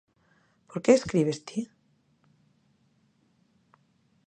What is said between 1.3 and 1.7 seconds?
ti?